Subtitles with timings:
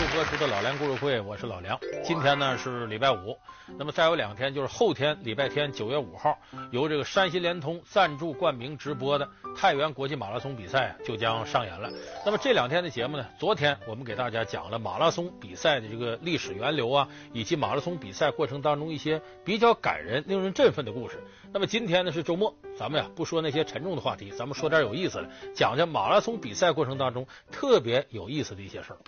[0.00, 1.78] 助播出的老梁故事会，我是老梁。
[2.02, 3.36] 今天呢是礼拜五，
[3.76, 6.38] 那么再有两天就是后天礼拜天九月五号，
[6.70, 11.90] 由这个山西联通赞助冠名直播的太原国际马拉松比赛就将上演了。
[12.24, 21.22] 那么这两天的节目呢，昨天我们给大家讲了马拉松比赛的这个历史源流啊，以及马拉松比赛过程当中一些比较感人、令人振奋的故事。
[21.52, 28.98] 那么今天呢是周末，咱们呀不说那些沉重的话题，咱们说点有意思的，讲讲马拉松比赛过程当中特别有意思的一些事儿。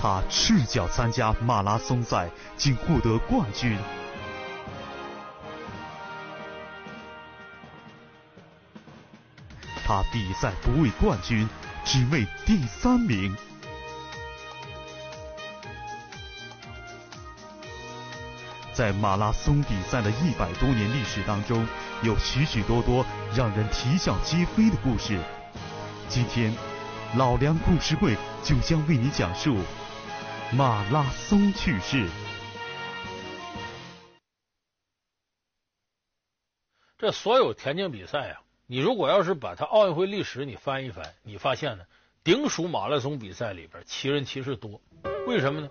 [0.00, 3.76] 他赤脚参加马拉松赛，竟获得冠军。
[9.84, 11.48] 他比赛不为冠军，
[11.84, 13.34] 只为第三名。
[18.72, 21.66] 在马拉松比赛的一百多年历史当中，
[22.02, 25.18] 有许许多多让人啼笑皆非的故事。
[26.08, 26.54] 今天，
[27.16, 29.56] 老梁故事会就将为你讲述。
[30.50, 32.08] 马拉松趣事。
[36.96, 41.84] 这所有田径比赛啊，你如果要是把它奥运会历史你翻一翻，你发现呢，
[42.24, 44.80] 顶属马拉松比赛里边奇人奇事多。
[45.26, 45.68] 为什么呢？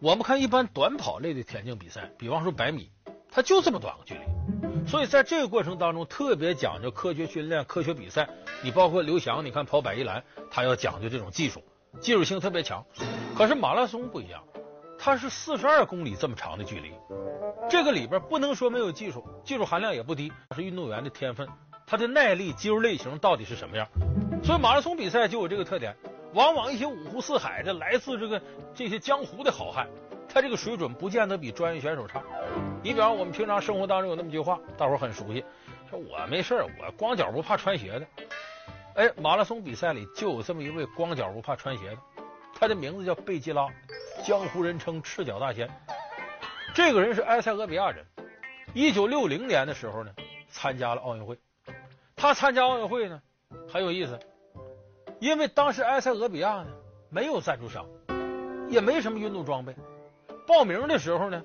[0.00, 2.90] 我们看一般短跑类的田径比赛，比方说百米，
[3.30, 8.28] 它就这么短个距离，所以在这个过程当中特别讲究科学训练、科学比赛。
[8.64, 11.62] 你包括刘翔，你看跑百一栏，他要讲究这种技术。
[12.00, 12.84] 技术性特别强，
[13.36, 14.42] 可是马拉松不一样，
[14.98, 16.92] 它是四十二公里这么长的距离，
[17.68, 21.48] 这个里边不能说没有技术，技术含量也不低，是运动员的天分，
[21.86, 23.86] 他的耐力、肌肉类型到底是什么样？
[24.42, 25.94] 所以马拉松比赛就有这个特点，
[26.34, 28.40] 往往一些五湖四海的来自这个
[28.74, 29.88] 这些江湖的好汉，
[30.32, 32.22] 他这个水准不见得比专业选手差。
[32.82, 35.44] 你比方我们平常生活当中有那么句话，大伙很熟悉，
[35.90, 38.06] 说我没事我光脚不怕穿鞋的。
[38.98, 41.98] 哎，马拉松比赛里就有这么一位光脚不怕穿鞋的，
[42.52, 43.68] 他的名字叫贝基拉，
[44.26, 45.70] 江湖人称赤脚大仙。
[46.74, 48.04] 这个人是埃塞俄比亚人，
[48.74, 50.10] 一九六零年的时候呢，
[50.48, 51.38] 参加了奥运会。
[52.16, 53.22] 他参加奥运会呢
[53.72, 54.18] 很有意思，
[55.20, 56.66] 因为当时埃塞俄比亚呢
[57.08, 57.86] 没有赞助商，
[58.68, 59.76] 也没什么运动装备。
[60.44, 61.44] 报名的时候呢，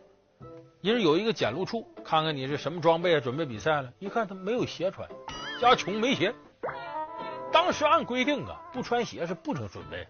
[0.81, 3.93] 因为有一个检录处，看看你是什么装备啊，准备比赛了。
[3.99, 5.07] 一看他没有鞋穿，
[5.61, 6.33] 家穷没鞋。
[7.53, 10.07] 当时按规定啊，不穿鞋是不能准备，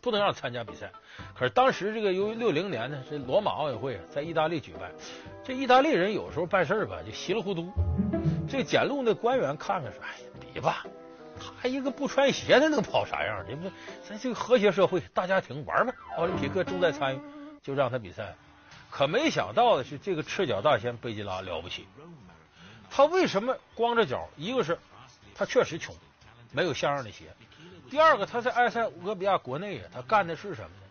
[0.00, 0.90] 不能让参加比赛。
[1.34, 4.90] 可是当时这个由于六零年呢，这罗马奥运会在意大利举办，
[5.44, 7.70] 这意大利人有时候办事吧就稀里糊涂。
[8.48, 10.16] 这检录那官员看看说：“哎，
[10.54, 10.86] 比吧，
[11.60, 13.44] 他一个不穿鞋的能跑啥样？
[13.44, 13.70] 对不？
[14.08, 17.20] 咱这个和谐社会，大家庭玩吧，奥林匹克重在参与，
[17.62, 18.34] 就让他比赛。
[18.90, 21.86] 可没想到的是，这个赤脚大仙贝吉拉了不起。
[22.90, 24.26] 他为什么光着脚？
[24.38, 24.78] 一个是
[25.34, 25.94] 他确实穷。”
[26.52, 27.24] 没有像样的鞋。
[27.90, 30.82] 第二个，他在埃塞俄比亚国内啊，他干的是什么呢？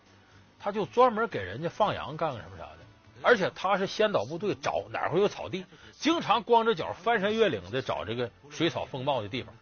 [0.58, 2.78] 他就专门给人家放羊干个什么啥的。
[3.22, 9.54] 而且他是先导部队，找哪会有草地，经常光着脚翻山越岭的找这个水草丰茂的地方。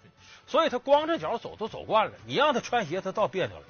[0.46, 3.64] 所以他光着脚走都走惯了，你让他穿鞋，他倒别扭了。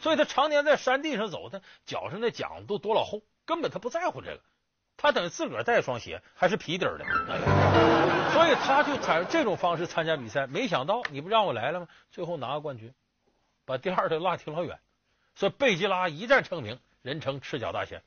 [0.00, 4.40] 所以他常年在山地上走，他脚上的姜都多老厚，根本他不在乎这个。
[4.96, 7.04] 他等于自个儿带一双鞋，还是皮底儿的，
[8.34, 10.48] 所以他就采用这种方式参加比赛。
[10.48, 11.86] 没想到你不让我来了吗？
[12.10, 12.92] 最后拿个冠军，
[13.64, 14.80] 把第二的落挺老远。
[15.36, 18.02] 所以贝吉拉一战成名，人称赤脚大仙。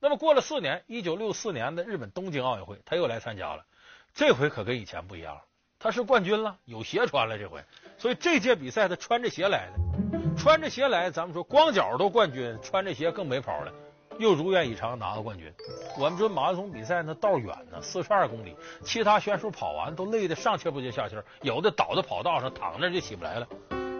[0.00, 3.66] 那么过了四年，一九六四年的日本东京奥运会，他又来参加了。
[4.14, 5.42] 这回可跟以前不一样了，
[5.78, 7.62] 他是冠军了，有鞋穿了这回。
[7.98, 13.70] 所以这届比赛他穿着鞋来的，穿着鞋来，咱们说光脚都冠军，穿着鞋更没跑了。
[14.18, 15.52] 又如愿以偿拿了冠军。
[15.98, 23.46] 我们说马拉松比赛那道远呢，四十二公里，其他选手跑完都累得上气不接下气，有的倒在跑道上躺那就起不来了。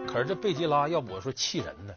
[0.07, 1.93] 可是这贝吉拉，要我说气人呢，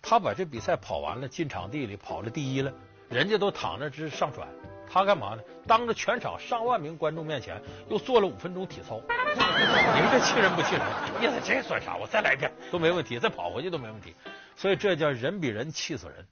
[0.00, 2.72] 他把这比赛跑完了，进场地里跑了第一了，
[3.08, 4.48] 人家都躺那直上喘，
[4.90, 5.42] 他干嘛呢？
[5.66, 9.00] 当着全场上万名观众面前，又做了五分钟体操。
[9.30, 10.82] 你们这气人不气人？
[11.20, 11.96] 意思这算啥？
[11.96, 14.14] 我再来一遍都没问题，再跑回去都没问题。
[14.60, 16.28] 所以这叫人比人气死人。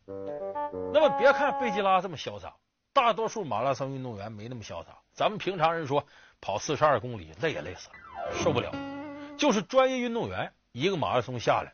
[0.93, 2.55] 那么别看贝吉拉这么潇洒，
[2.93, 4.99] 大多数马拉松运动员没那么潇洒。
[5.15, 6.07] 咱们平常人说
[6.39, 7.95] 跑四十二公里累也累死了，
[8.35, 8.71] 受不了。
[9.39, 11.73] 就是专业运动员一个马拉松下来，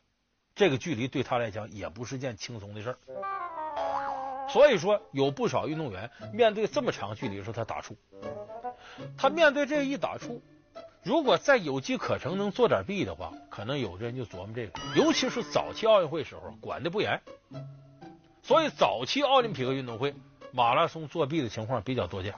[0.55, 4.49] 这个距离对他来讲也不是件轻松的事儿。
[4.49, 7.97] 所以说有不少运动员面对这么长距离的时候他打怵，
[9.19, 10.41] 他面对这一打怵，
[11.05, 14.73] 如果再有机可乘能作点弊的话，可能有的人就琢磨这个。
[14.97, 17.21] 尤其是早期奥运会时候管的不严。
[18.43, 20.15] 所以早期奥林匹克运动会
[20.51, 22.35] 马拉松作弊的情况比较多见。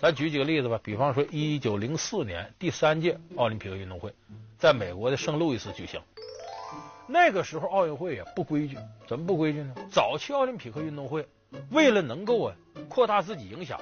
[0.00, 4.12] 咱举几个例子吧，比方说一九零四年第三届奥林匹克运动会
[4.58, 6.00] 在美国的圣路易斯举行。
[7.06, 8.76] 那个时候奥运会也不规矩，
[9.06, 9.74] 怎么不规矩呢？
[9.92, 11.28] 早期奥林匹克运动会
[11.70, 12.56] 为了能够啊
[12.88, 13.80] 扩大自己影响，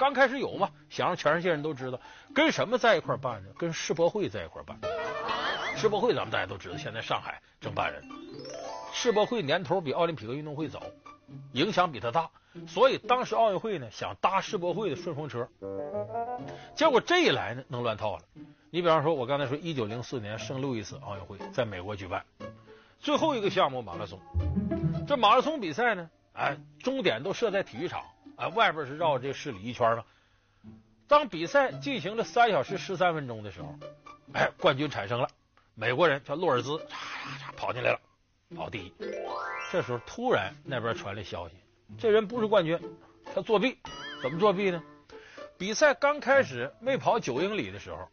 [0.00, 2.00] 刚开始有嘛，想让全世界人都知道，
[2.34, 3.50] 跟什么在一块办呢？
[3.58, 4.80] 跟世博会在一块办。
[5.76, 8.02] 世博会咱们大家都知道，现在上海正办着。
[8.94, 10.82] 世博会年头比奥林匹克运动会早，
[11.52, 12.30] 影响比它大，
[12.66, 15.46] 所以当时奥运会呢想搭世博会的顺风车，
[16.74, 18.22] 结果这一来呢弄乱套了。
[18.70, 22.24] 你比方说，我刚才说一九零四年圣路易斯奥运会在美国举办。
[23.00, 24.18] 最后一个项目马拉松，
[25.06, 28.02] 这马拉松比赛呢，哎，终点都设在体育场，
[28.40, 30.04] 啊，外边是绕这市里一圈嘛。
[31.06, 33.78] 当比赛进行了三小时十三分钟的时候，
[34.32, 35.28] 哎，冠军产生了，
[35.74, 38.00] 美国人叫洛尔兹，嚓嚓嚓跑进来了，
[38.56, 38.92] 跑第一。
[39.70, 41.54] 这时候突然那边传来消息，
[41.98, 42.80] 这人不是冠军，
[43.34, 43.78] 他作弊。
[44.22, 44.82] 怎么作弊呢？
[45.58, 48.08] 比赛刚开始没跑九英里的时候，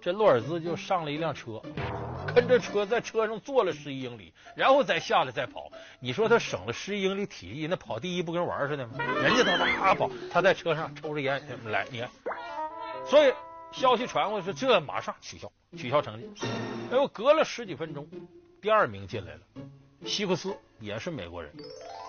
[0.00, 1.60] 这洛尔兹就上了一辆车。
[2.34, 5.70] 跟着车在车上坐了十一英里，然后再下来再跑。
[6.00, 8.92] 你说他省了十一英里体力，那跑第一不跟玩似的吗？
[9.22, 12.10] 人家他妈跑，他在车上抽着烟来，你看。
[13.06, 13.32] 所以
[13.72, 16.28] 消息传过去，这马上取消，取消成绩。
[16.90, 18.06] 哎呦，隔了十几分钟，
[18.60, 19.40] 第二名进来了，
[20.04, 21.52] 希克斯也是美国人。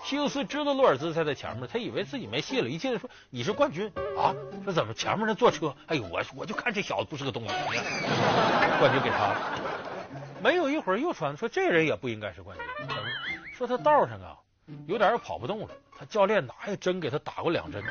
[0.04, 4.34] 希克斯知道洛尔兹在他前面，他以为自己没戏了，一进来说：“你是冠军啊？
[4.64, 5.74] 说怎么前面那坐车？
[5.86, 7.48] 哎呦，我我就看这小子不是个东西，
[8.78, 9.80] 冠军给他了。”
[10.42, 12.66] 没有一会儿又传说这人也不应该是冠军，
[13.52, 14.38] 说他道上啊
[14.86, 17.82] 有点跑不动了，他教练拿一针给他打过两针，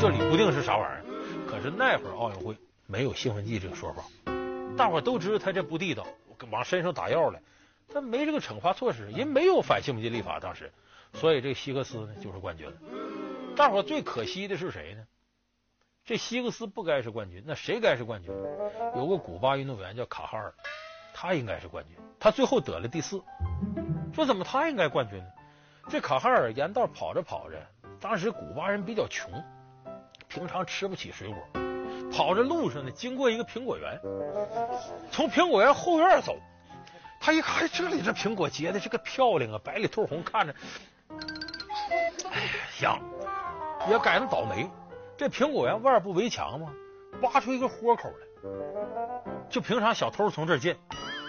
[0.00, 1.46] 这里不定是啥玩意儿。
[1.46, 2.56] 可是那会儿奥运会
[2.86, 4.04] 没有兴奋剂这个说法，
[4.76, 6.06] 大伙都知道他这不地道，
[6.50, 7.42] 往身上打药来，
[7.92, 10.72] 他没这个惩罚措施，人没有反兴奋剂立法当时，
[11.12, 12.72] 所以这个希克斯呢就是冠军了。
[13.56, 15.04] 大伙最可惜的是谁呢？
[16.06, 18.32] 这希克斯不该是冠军，那谁该是冠军？
[18.96, 20.54] 有个古巴运动员叫卡哈尔。
[21.20, 23.20] 他应该是冠军，他最后得了第四。
[24.14, 25.24] 说怎么他应该冠军呢？
[25.88, 27.56] 这卡哈尔沿道跑着跑着，
[28.00, 29.28] 当时古巴人比较穷，
[30.28, 31.36] 平常吃不起水果，
[32.12, 34.00] 跑着路上呢，经过一个苹果园，
[35.10, 36.38] 从苹果园后院走，
[37.20, 40.54] 他一看这里这苹果结的这个漂亮啊，白里透红，看着，
[42.30, 43.00] 哎呀香，
[43.90, 44.70] 也赶上倒霉。
[45.16, 46.72] 这苹果园外不围墙吗，
[47.22, 48.48] 挖出一个豁口来，
[49.50, 50.76] 就平常小偷从这儿进。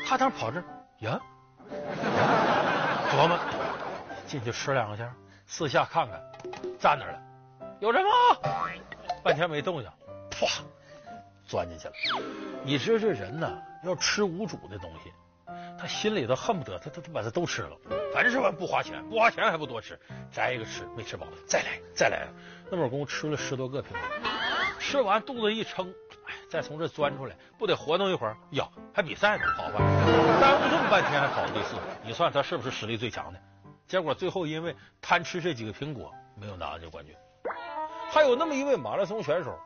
[0.10, 0.64] 他当跑这儿
[1.02, 1.20] 呀，
[3.12, 3.38] 琢磨
[4.26, 5.14] 进去吃两个香，
[5.46, 6.20] 四下看看，
[6.80, 7.22] 站那儿了，
[7.80, 8.10] 有人吗？
[9.24, 9.92] 半天没动静，
[10.32, 10.48] 啪，
[11.46, 11.94] 钻进去了。
[12.64, 15.14] 你知这人呢，要吃无主的东西，
[15.80, 17.78] 他心里头恨不得他他他把它都吃了，
[18.12, 20.00] 反正是不花钱，不花钱还不多吃，
[20.32, 22.28] 摘一个吃没吃饱，再来再来，
[22.72, 24.00] 那么功夫吃了十多个苹果，
[24.80, 25.94] 吃完肚子一撑。
[26.26, 28.38] 哎再从这钻出来，不得活动一会儿？
[28.52, 29.78] 呀，还比赛呢，跑吧，
[30.40, 33.40] 耽误这么半天还跑第四，你算他是不是实力最强的？
[33.88, 37.16] 结果最后因为贪吃这几个苹果，没有拿这冠军。
[38.10, 39.60] 还有那么一位马拉松选手，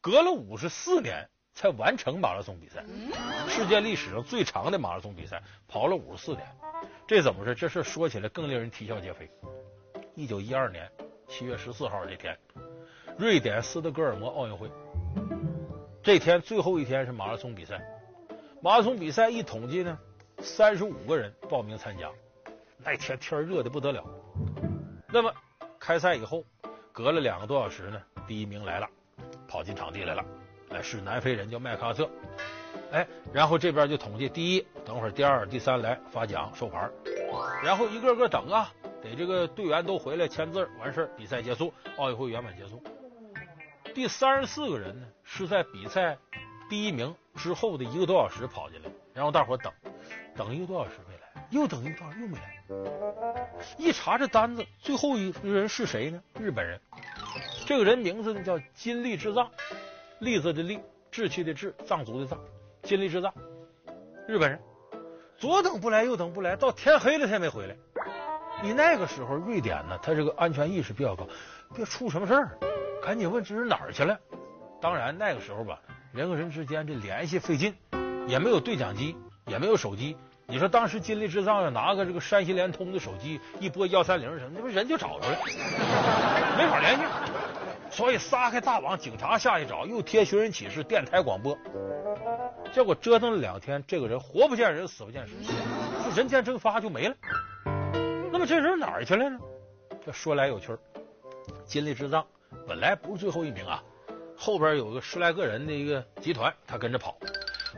[0.00, 2.84] 隔了五十四年才完成马拉松比赛，
[3.48, 6.46] 世界历史上最长的马拉松比赛，跑了五十四年，
[7.06, 7.54] 这怎么回事？
[7.54, 9.30] 这事说起来更令人啼笑皆非。
[10.14, 10.90] 一九一二年
[11.26, 12.36] 七月十四号这天，
[13.18, 14.70] 瑞典斯德哥尔摩奥运会。
[16.04, 17.82] 这天最后一天是马拉松比赛，
[18.62, 19.98] 马拉松比赛一统计呢，
[20.38, 22.08] 三十五个人报名参加。
[22.76, 24.04] 那天天热的不得了。
[25.12, 25.34] 那么
[25.80, 26.44] 开赛以后，
[26.92, 28.88] 隔了两个多小时呢，第一名来了，
[29.48, 30.24] 跑进场地来了，
[30.70, 32.08] 哎，是南非人叫麦克阿瑟。
[32.92, 36.88] 哎，然后这边就统计第一，等会儿第二、第三来发奖授牌，
[37.64, 38.72] 然后一个个等啊，
[39.02, 42.80] 得这个队员都回来签字，完事比赛结束，奥运会圆满结束。
[43.98, 46.16] 第三十四个人呢，是在比赛
[46.70, 49.72] 第一名之后的一个多小时跑进来，然后大伙等，
[50.36, 52.62] 等一个多小时没来，又等一个多小时又没来。
[53.76, 56.22] 一查这单子，最后一个人是谁呢？
[56.38, 56.80] 日本人。
[57.66, 59.50] 这个人名字呢叫金利智藏，
[60.20, 60.78] 利字的利，
[61.10, 62.38] 志气的志，藏族的藏，
[62.84, 63.34] 金利智藏，
[64.28, 64.60] 日本人。
[65.38, 67.74] 左等不来，右等不来，到天黑了他也没回来。
[68.62, 71.26] 你那个时候瑞典呢，他这个安全意识比较高，
[71.74, 72.56] 别出什么事儿。
[73.08, 74.18] 赶紧问这人哪儿去了？
[74.82, 75.80] 当然那个时候吧，
[76.12, 77.74] 人和人之间这联系费劲，
[78.26, 80.14] 也没有对讲机，也没有手机。
[80.46, 85.38] 你说当时金利之藏要拿个这个山西联通的手机一拨幺三零什么，那不人就找着了，
[86.58, 87.02] 没法联系。
[87.90, 91.56] 所以撒开大网，警察下去找，又贴寻人启事，电台广播。
[92.74, 95.32] 结果折腾了两天，这个人活不见人，死不见尸，
[96.04, 97.16] 就人间蒸发就没了。
[98.30, 99.38] 那么这人哪儿去了呢？
[100.04, 100.78] 这说来有趣儿，
[101.64, 102.22] 金利之藏。
[102.66, 103.82] 本来不是最后一名啊，
[104.36, 107.16] 后边有个十来个人的一个集团，他跟着跑，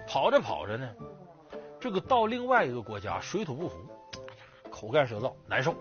[0.06, 0.88] 跑着跑着呢，
[1.78, 3.76] 这个到另外一个国家水土不服，
[4.70, 5.72] 口干舌燥，难受，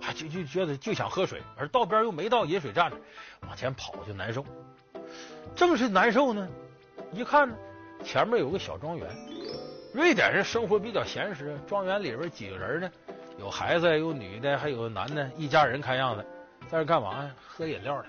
[0.00, 2.92] 啊就就觉得就想喝水，而道边又没到饮水站，
[3.46, 4.44] 往前跑就难受。
[5.56, 6.48] 正是难受呢，
[7.12, 7.56] 一看呢，
[8.04, 9.08] 前面有个小庄园。
[9.94, 12.90] 瑞典人生活比较闲适，庄园里边几个人呢，
[13.38, 16.24] 有孩子，有女的，还有男的，一家人看样子，
[16.68, 17.34] 在这干嘛呀？
[17.46, 18.08] 喝饮料的，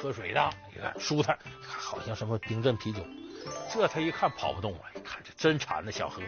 [0.00, 3.02] 喝水的，你看舒坦，好像什么冰镇啤酒。
[3.70, 6.22] 这他一看跑不动了，一看这真馋的想喝，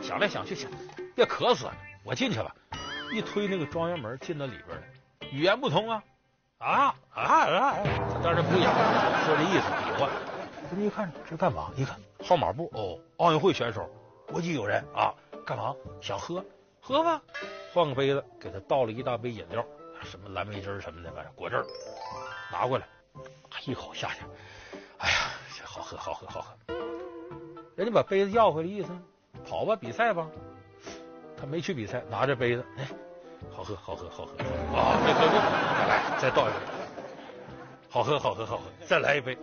[0.00, 0.70] 想来想去想，
[1.16, 2.54] 别渴死了，我进去吧。
[3.12, 4.82] 一推那个庄园门，进到里边了，
[5.32, 6.02] 语言不通啊。
[6.58, 7.76] 啊啊啊！
[8.12, 8.74] 他当然不讲，
[9.24, 10.08] 说这意思比划。
[10.68, 11.70] 这么一看，这干嘛？
[11.76, 13.88] 一看号码布，哦，奥运会选手，
[14.26, 15.14] 国际友人啊，
[15.46, 15.74] 干嘛？
[16.00, 16.44] 想喝，
[16.80, 17.22] 喝吧，
[17.72, 19.64] 换个杯子，给他倒了一大杯饮料，
[20.02, 21.64] 什么蓝莓汁什么的，反正果汁
[22.50, 22.86] 拿过来，
[23.66, 24.22] 一口下去，
[24.98, 25.16] 哎呀，
[25.64, 26.74] 好喝，好喝，好喝。
[27.76, 28.88] 人家把杯子要回来，意思
[29.48, 30.28] 跑吧，比赛吧。
[31.36, 32.86] 他没去比赛，拿着杯子，哎。
[33.52, 34.32] 好喝，好喝，好喝！
[34.76, 35.32] 啊，没喝够，
[35.78, 36.58] 再来，再倒一杯。
[37.88, 39.38] 好喝，好喝，好喝，再来一杯。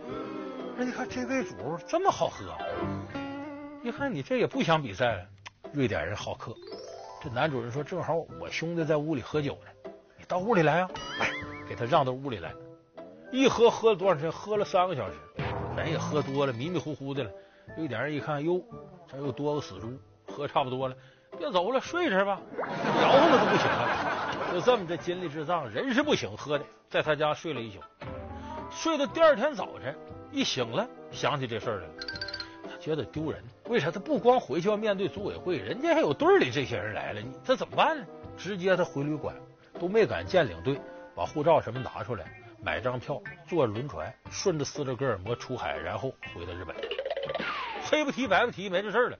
[0.76, 2.44] 那你看这位主这么好喝，
[3.82, 5.26] 你看你这也不想比赛。
[5.72, 6.54] 瑞典人好客，
[7.22, 9.70] 这男主人说：“正好我兄弟在屋里喝酒呢，
[10.28, 10.90] 到屋里来啊！”，
[11.68, 12.52] 给他让到屋里来。
[13.32, 14.32] 一喝喝了多长时间？
[14.32, 15.14] 喝了三个小时。
[15.76, 17.30] 人也喝多了，迷迷糊糊的了。
[17.76, 18.62] 瑞典人一看，哟，
[19.10, 19.92] 这又多个死猪，
[20.26, 20.96] 喝差不多了。
[21.36, 24.52] 别走了，睡这吧，摇晃了都不行了。
[24.52, 27.80] 就这么着，精力之丧，人是不行，喝的，在他家睡了一宿，
[28.70, 29.94] 睡到第二天早晨
[30.32, 31.92] 一醒了，想起这事儿来了，
[32.70, 33.42] 他觉得丢人。
[33.66, 33.90] 为啥？
[33.90, 38.06] 他不光回去要面对组委会，人家还有队里这些人来了，你这怎么办呢？
[38.38, 39.34] 直接他回旅馆，
[39.78, 40.80] 都没敢见领队，
[41.14, 42.24] 把护照什么拿出来，
[42.62, 46.74] 买张票，坐轮船，顺着斯德哥尔摩出海，然后回到日本。
[47.88, 49.18] 黑不提白不提，没这事儿了。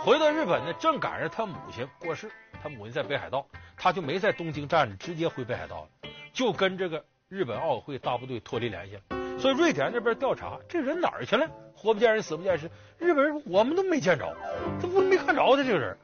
[0.00, 2.30] 回到日本呢，正赶上他母亲过世，
[2.62, 3.46] 他母亲在北海道，
[3.76, 9.02] 他就没在东京站着，直接回北海道了，就跟这个日本奥委会大部队脱离联系了。
[9.38, 11.48] 所以瑞典那边调查，这人哪儿去了？
[11.74, 12.70] 活不见人，死不见尸。
[12.98, 14.32] 日本人我们都没见着，
[14.80, 15.98] 这不没看着他这个人，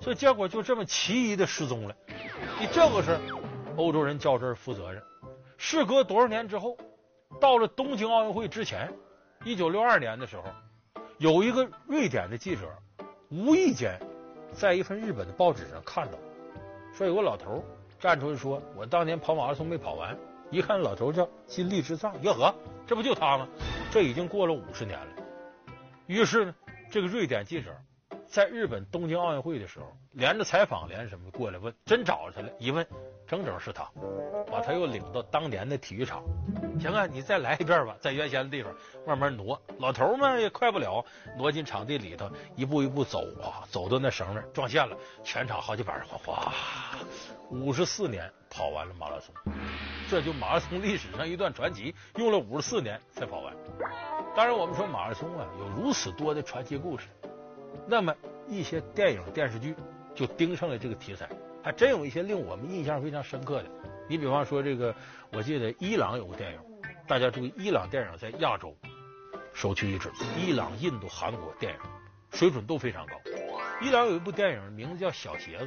[0.00, 1.96] 所以结果就这么奇异的失踪了。
[2.60, 3.18] 你这个事，
[3.76, 5.02] 欧洲人较真儿负责任。
[5.56, 6.76] 事隔多少年之后，
[7.40, 8.92] 到了东京奥运会之前，
[9.44, 10.44] 一九六二年的时候。
[11.18, 12.72] 有一个瑞典的记者，
[13.28, 13.98] 无意间
[14.52, 16.18] 在一份日本的报纸上看到，
[16.94, 17.64] 说有个老头
[17.98, 20.16] 站出来说：“我当年跑马拉松没跑完。”
[20.52, 22.54] 一看老头叫金利之藏，吆喝，
[22.86, 23.48] 这不就他吗？
[23.90, 25.06] 这已经过了五十年了。
[26.06, 26.54] 于是呢，
[26.88, 27.74] 这个瑞典记者
[28.28, 32.86] 在日本东京奥运会的时候，连着采访，连什么过来问，真找着他了，一问，
[33.26, 33.90] 整整是他，
[34.50, 36.22] 把他又领到当年的体育场。
[36.78, 38.72] 行啊，你再来一遍吧，在原先的地方
[39.06, 39.58] 慢慢挪。
[39.78, 41.02] 老头们也快不了，
[41.38, 44.94] 挪进场地里头，一步一步走啊，走到那绳那撞线了，
[45.24, 46.52] 全场好几百人哗哗，
[47.50, 49.34] 五十四年跑完了马拉松，
[50.10, 53.56] 这就马拉松历史上一段传奇，用了五十四年才跑完。
[54.36, 57.06] 当然，我们说马拉松啊，有如此多的传奇故事，
[57.86, 58.14] 那么
[58.48, 59.74] 一些电影电视剧
[60.14, 61.28] 就盯上了这个题材，
[61.62, 63.70] 还真有一些令我们印象非常深刻的。
[64.08, 64.94] 你比方说这个，
[65.32, 66.60] 我记得伊朗有个电影，
[67.06, 68.76] 大家注意，伊朗电影在亚洲
[69.52, 70.10] 首屈一指。
[70.36, 71.80] 伊朗、印度、韩国电影
[72.30, 73.12] 水准都非常高。
[73.80, 75.66] 伊朗有一部电影，名字叫《小鞋子》，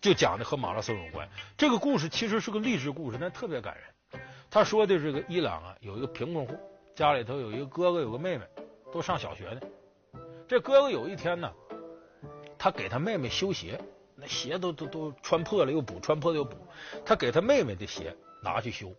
[0.00, 1.28] 就讲的和马拉松有关。
[1.56, 4.20] 这个故事其实是个励志故事，但特别感人。
[4.50, 6.58] 他说的这个伊朗啊，有一个贫困户，
[6.94, 8.44] 家里头有一个哥哥，有个妹妹，
[8.92, 9.60] 都上小学呢。
[10.48, 11.52] 这哥哥有一天呢，
[12.58, 13.78] 他给他妹妹修鞋。
[14.20, 16.56] 那鞋都都都穿破了又补，穿破了又补。
[17.06, 18.92] 他给他妹妹的鞋拿去修，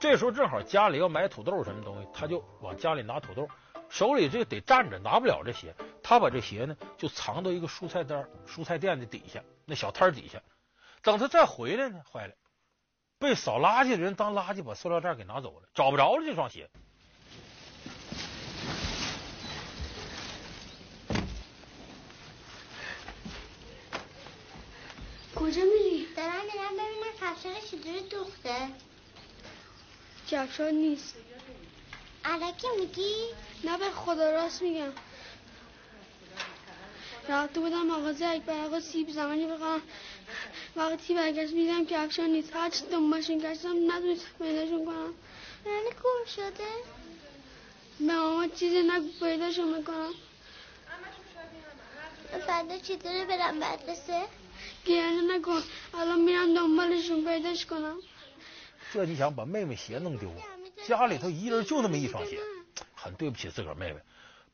[0.00, 3.46] 这时候正好家里要买土豆什么东西，他就往家里拿土豆，
[3.88, 10.42] 手里这得站着拿不了这鞋，他把这鞋呢就藏到一个蔬菜摊蔬菜店的底下，那小摊底下。
[11.00, 12.34] 等他再回来呢，坏了，
[13.20, 16.68] 被扫垃圾的人当垃圾把塑料袋给拿走了，找不着了这双鞋。
[26.54, 28.68] میرم ببینم کفشان چجوری دوخته
[30.30, 31.14] کفشان نیست
[32.24, 33.14] علکی میگی؟
[33.64, 34.92] نه به خدا راست میگم
[37.28, 39.82] رفته بودم مغازه اکبر آقا سیب زمانی بخوام
[40.76, 45.14] وقتی برگشت میدم کفشان نیست هرچی دنباشون گشتم نتونست پیداشون کنم
[45.66, 46.64] یعنی گم شده؟
[47.98, 50.10] به ماما چیزی نگو پیداشون می‌کنم
[52.46, 54.22] فردا چطوره برم مدرسه؟
[54.84, 55.62] 给俺那个
[55.92, 57.24] 阿拉米安弄完了准
[57.56, 58.00] 去可能。
[58.92, 60.30] 这你想把妹妹鞋弄丢，
[60.86, 62.38] 家里头一人就那么一双鞋，
[62.94, 64.00] 很对不起自个儿妹妹，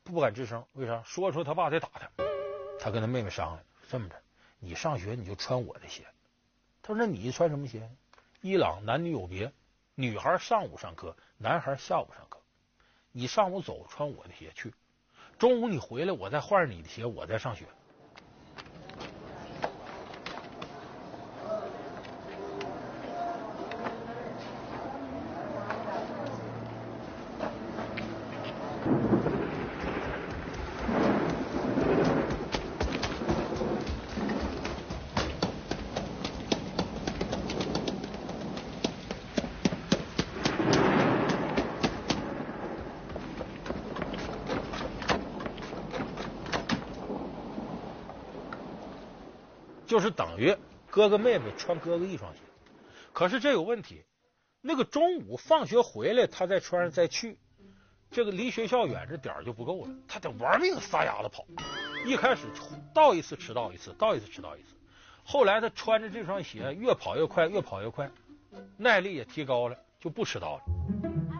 [0.03, 0.65] 不敢吱声。
[0.73, 1.03] 为啥？
[1.03, 2.09] 说说他爸得打他。
[2.79, 4.15] 他跟他妹妹商量，这么着，
[4.59, 6.05] 你上学你就穿我的鞋。
[6.81, 7.89] 他说那你穿什么鞋？
[8.41, 9.51] 伊朗男女有别，
[9.95, 12.39] 女孩上午上课，男孩下午上课。
[13.11, 14.73] 你上午走穿我的鞋去，
[15.37, 17.65] 中午你回来我再换上你的鞋，我再上学。
[49.91, 50.55] 就是等于
[50.89, 52.39] 哥哥妹妹穿哥哥一双鞋，
[53.11, 54.05] 可是这有问题。
[54.61, 57.37] 那个中午放学回来，他再穿上再去，
[58.09, 59.89] 这个离学校远，这点儿就不够了。
[60.07, 61.45] 他得玩命撒丫子跑。
[62.05, 62.43] 一开始
[62.93, 64.67] 到一次迟到一次，到一次迟到一次。
[65.25, 68.09] 后来他穿着这双鞋越跑越快，越跑越快，
[68.77, 70.63] 耐力也提高了，就不迟到了。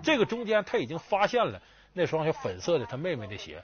[0.04, 1.62] 这个中间他已经发现了
[1.94, 3.64] 那双小粉色的他妹妹的鞋。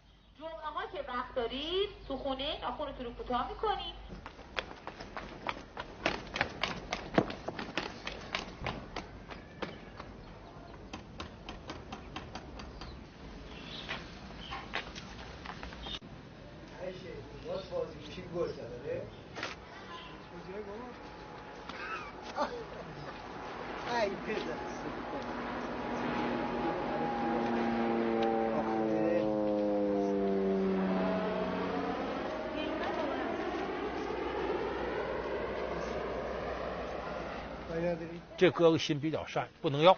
[38.38, 39.98] 这哥哥心比较善，不能要。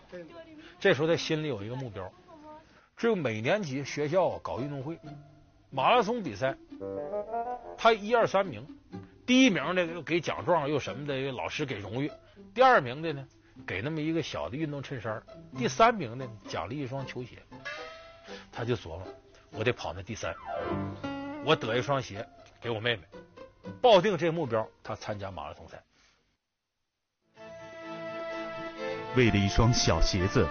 [0.79, 2.09] 这时候他心里有一个目标，
[2.95, 4.97] 只有每年级学校搞运动会，
[5.69, 6.55] 马拉松比赛，
[7.77, 8.65] 他一二三名，
[9.25, 12.09] 第一名的又给奖状又什么的，老师给荣誉；
[12.53, 13.27] 第二名的呢，
[13.65, 15.21] 给那么一个小的运动衬衫；
[15.57, 17.37] 第三名呢奖励一双球鞋。
[18.51, 19.07] 他就琢磨，
[19.51, 20.33] 我得跑那第三，
[21.45, 22.27] 我得一双鞋
[22.61, 23.03] 给我妹妹，
[23.81, 25.81] 抱定这个目标，他参加马拉松赛。
[29.15, 30.47] 为了一双小鞋子，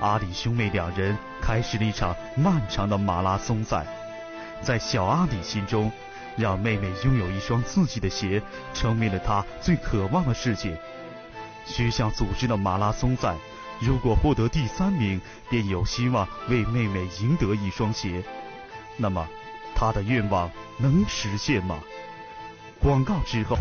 [0.00, 3.86] 阿里兄妹两人开始了一场漫长的马拉松赛。
[4.60, 5.90] 在小阿里心中，
[6.36, 8.42] 让妹妹拥有一双自己的鞋，
[8.74, 10.76] 成为了他最渴望的事情。
[11.64, 13.36] 学校组织的马拉松赛，
[13.80, 18.22] 如果获得第三名，便有希望为妹妹赢得一双鞋。
[18.96, 19.26] 那么，
[19.74, 21.78] 他的愿望能实现吗？
[22.80, 23.56] 广告之后。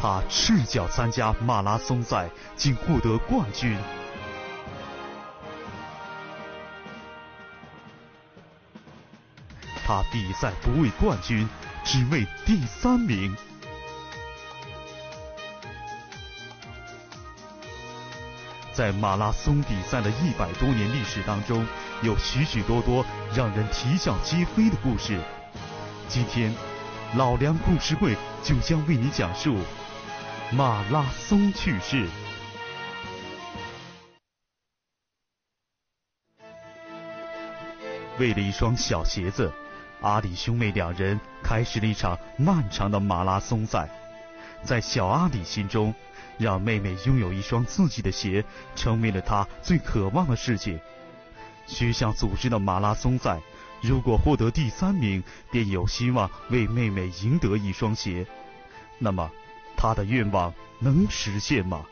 [0.00, 3.76] 他赤脚参加马拉松赛，竟获得冠军。
[9.86, 11.46] 他比赛不为冠军，
[11.84, 13.36] 只为第三名。
[18.72, 21.66] 在马拉松比赛的一百多年历史当中，
[22.02, 25.20] 有许许多多让人啼笑皆非的故事。
[26.08, 26.52] 今天，
[27.16, 29.58] 老梁故事会就将为你讲述。
[30.50, 32.08] 马拉松趣事。
[38.18, 39.52] 为了一双小鞋子，
[40.00, 43.88] 阿里兄妹两人开始了一场漫长的马拉松赛。
[44.62, 45.94] 在小阿里心中，
[46.38, 50.78] 让妹妹拥有一双自己的鞋，成为了他最渴望的事情。
[51.66, 53.40] 学校组织的马拉松赛，
[53.82, 58.26] 如果获得第三名，便有希望为妹妹赢得一双鞋。
[58.98, 59.30] 那么。
[59.76, 61.84] 他的愿望能实现吗？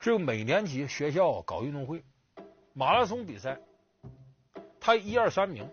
[0.00, 2.04] 就每年级学校搞运动会，
[2.72, 3.58] 马拉松比赛，
[4.80, 5.68] 他一二三名，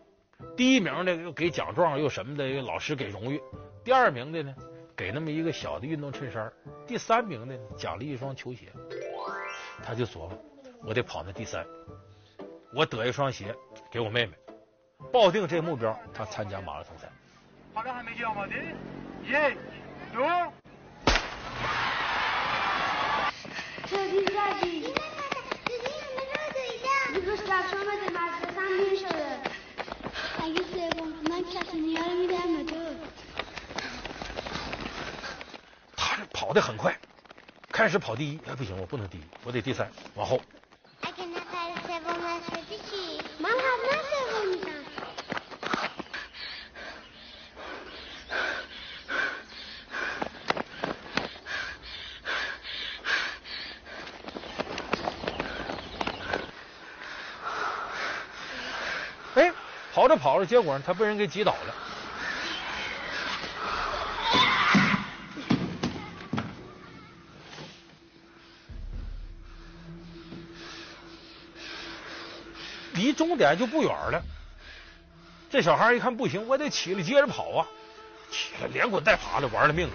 [0.58, 3.38] 第一名的又给奖状又什么的，老师给荣誉；
[3.84, 4.56] 第二名的呢，
[4.96, 6.50] 给那么一个小的运动衬衫；
[6.88, 8.72] 第三名的奖励一双球鞋。
[9.84, 10.32] 他就琢磨，
[10.84, 11.64] 我得跑那第三，
[12.74, 13.56] 我得一双鞋
[13.92, 14.34] 给我妹妹。
[15.12, 17.08] 抱定这目标，他参加马拉松赛。
[17.74, 18.48] 好的，还没叫吗？
[18.48, 18.56] 您，
[19.24, 19.32] 一，
[20.14, 20.26] 六
[35.98, 36.98] 他跑得很快，
[37.72, 40.40] 开始跑第一，哎不行，我不能第一，我得第三，往后。
[60.06, 61.74] 跑着跑着，结果他被人给挤倒了。
[72.94, 74.22] 离终点就不远了。
[75.50, 77.68] 这小孩一看不行，我得起来接着跑啊！
[78.30, 79.94] 起来连滚带爬的，玩了命了。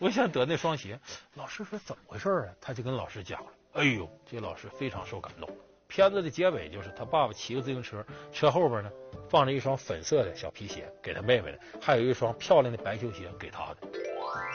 [0.00, 0.98] 我想得那双鞋。
[1.34, 2.48] 老师说怎么回事啊？
[2.58, 3.48] 他就跟老师讲了。
[3.74, 5.46] 哎呦，这老师非常受感动。
[5.88, 8.90] 片子的结尾就是他爸爸骑个自行车，车后边呢
[9.28, 13.88] 放着一双粉色的小皮鞋给他妹妹的，还有一双漂亮的白球鞋给他的。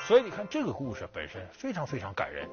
[0.07, 2.49] 所以你看这个故事本身非常非常感人。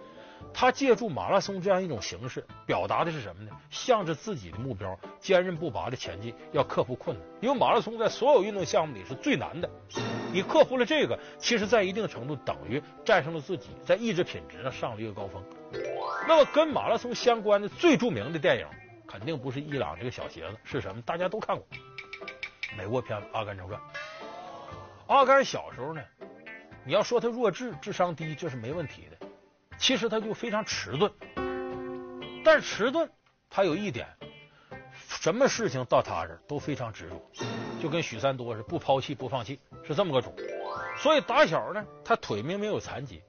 [0.52, 3.52] 他借助马拉松这样一种形式，表达的是什么呢？
[3.70, 7.26] 向着自己的目标坚韧不拔的前进，要克服困难。
[7.40, 9.70] 因为马拉松在所有运动项目里是最难的，
[10.32, 15.44] 你克服了这个，其实在一定程度等于战胜了自己，在意志品质上上了一个高峰。
[16.26, 18.66] 那么跟马拉松相关的最著名的电影，
[19.06, 21.02] 肯定不是伊朗这个小鞋子，是什么？
[21.02, 21.66] 大家都看过，
[22.78, 23.78] 美国片子《阿甘正传》。
[25.06, 26.00] 阿甘小时候呢，
[26.86, 29.26] 你要说他弱智、智商低，这是没问题的。
[29.76, 31.12] 其实他就非常迟钝，
[32.44, 33.10] 但是迟钝
[33.50, 34.06] 他有一点，
[35.08, 37.20] 什么事情到他这都非常执着，
[37.82, 40.34] 就跟许三多是不抛弃不放弃，是这么个主。
[40.98, 43.22] 所以打小呢，他腿明明有残疾，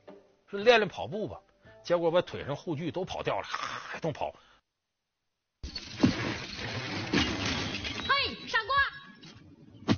[0.47, 1.39] 说练练跑步吧，
[1.83, 4.33] 结果把腿上护具都跑掉了，还动跑。
[8.07, 9.97] 嘿，傻瓜，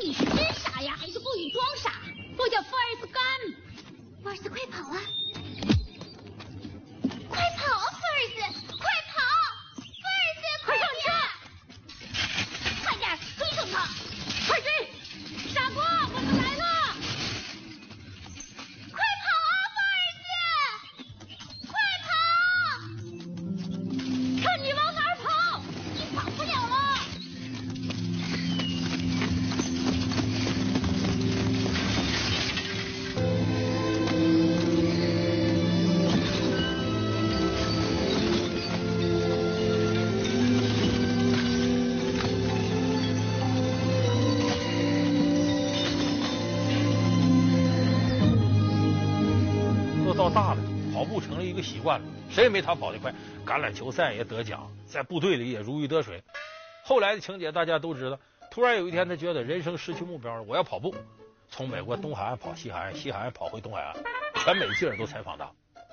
[0.00, 1.92] 你是真傻呀，还是故意装傻？
[2.36, 3.22] 我叫福尔斯甘，
[4.22, 4.82] 福尔斯，快跑
[51.50, 51.60] 一个！
[51.62, 53.12] 习惯了，谁也没他跑得快。
[53.44, 56.22] 橄榄球赛也得奖，在部队里也如鱼得水。
[56.84, 58.18] 后来的情节大家都知道。
[58.50, 60.94] 突然有一天，他觉得人生失去目标了，我要跑步，
[61.48, 63.96] 从美国东海岸跑西海岸，西海岸跑回东海岸，
[64.44, 65.50] 全美记者都采访他。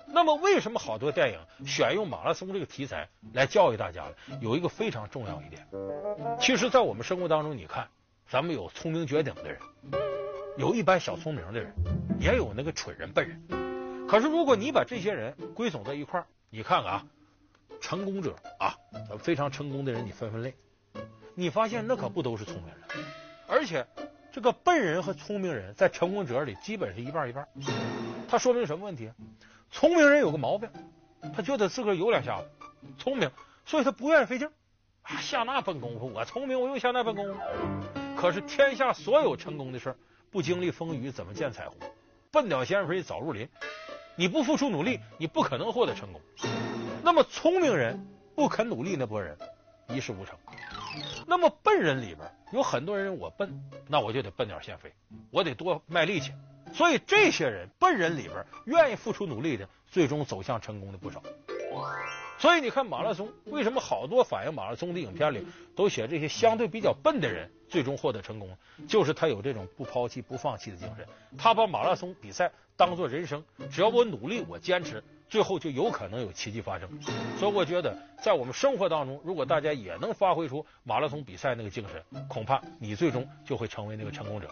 [0.08, 4.40] 那么，为什么好多电影选用马拉松这个题材来教育大家呢？
[4.42, 5.68] 有一个非常重要一点，
[6.40, 7.88] 其实，在我们生活当中，你看，
[8.30, 9.60] 咱们有聪明绝顶的人，
[10.58, 11.72] 有一般小聪明的人，
[12.20, 13.67] 也有那个蠢人笨人。
[14.08, 17.06] 可是，如果你把这些人归总在一块儿，你看看啊，
[17.82, 18.74] 成功者啊，
[19.20, 20.56] 非常成功的人，你分分类，
[21.36, 23.06] 你发现那可不都是聪明人，
[23.48, 23.86] 而且
[24.32, 27.46] 这个笨人和聪明人在成功者里基本是一半一半。
[28.30, 29.12] 他说明什么问题？
[29.72, 30.70] 聪明人有个毛病，
[31.36, 32.48] 他觉得自个儿有两下子，
[32.98, 33.30] 聪明，
[33.66, 34.50] 所以他不愿意费劲，
[35.20, 36.08] 下那笨功夫。
[36.14, 37.40] 我聪明，我又下那笨功夫。
[38.16, 39.98] 可是天下所有成功的事儿，
[40.32, 41.76] 不经历风雨怎么见彩虹？
[42.32, 43.50] 笨鸟先飞早入林。
[44.20, 46.20] 你不付出努力，你不可能获得成功。
[47.04, 49.38] 那么聪明人不肯努力那波人，
[49.90, 50.36] 一事无成。
[51.28, 54.92] 那么笨人里边有很多人，我笨，那我就得笨鸟先飞，
[55.30, 56.32] 我得多卖力气。
[56.74, 61.22] 所以这些人笨人里边愿意付出努力的，最终走向成功的不少。
[62.40, 65.46] 所以你看马拉松，为什么好多反映马拉松的影片里
[65.76, 68.58] 都写这些相对比较笨的人最终获得成功？
[68.88, 71.08] 就是他有这种不抛弃、不放弃的精神。
[71.38, 76.90] 他把马拉松比赛当做人生，只要我努力，我坚持，最后就有可能有奇迹发生。
[77.38, 84.50] 所以我觉得，在我们生活当中，如果大家也能发挥出马拉松比赛那个精神，恐怕你最终就会成为那个成功者。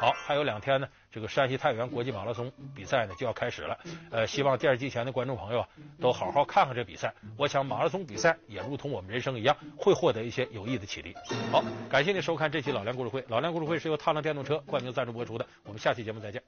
[0.00, 3.78] 好，还有两天呢，这个山西太原国际马拉松比赛呢就要开始了。
[4.10, 5.68] 呃，希望电视机前的观众朋友啊，
[6.00, 7.12] 都好好看看这比赛。
[7.36, 11.14] 我想马拉松比赛也如同我们人生一样，会获得一些有益的启迪。
[11.50, 13.24] 好，感谢您收看这期老梁故事会。
[13.28, 15.46] 老梁故事会是由踏浪电动车冠名赞助播出的。
[15.64, 16.42] 我们下期节目再见。